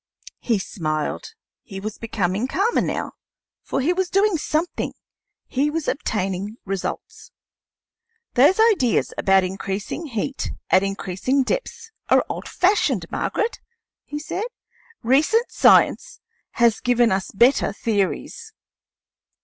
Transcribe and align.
He 0.39 0.57
smiled; 0.57 1.35
he 1.61 1.79
was 1.79 1.99
becoming 1.99 2.47
calmer 2.47 2.81
now, 2.81 3.11
for 3.61 3.81
he 3.81 3.93
was 3.93 4.09
doing 4.09 4.35
something: 4.35 4.93
he 5.45 5.69
was 5.69 5.87
obtaining 5.87 6.57
results. 6.65 7.31
"Those 8.33 8.59
ideas 8.59 9.13
about 9.15 9.43
increasing 9.43 10.07
heat 10.07 10.53
at 10.71 10.81
increasing 10.81 11.43
depths 11.43 11.91
are 12.09 12.25
old 12.29 12.47
fashioned, 12.47 13.05
Margaret," 13.11 13.59
he 14.03 14.17
said. 14.17 14.45
"Recent 15.03 15.51
science 15.51 16.19
has 16.53 16.79
given 16.79 17.11
us 17.11 17.29
better 17.29 17.71
theories. 17.71 18.53